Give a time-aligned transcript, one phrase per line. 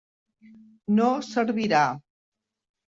[1.01, 1.85] No servirà.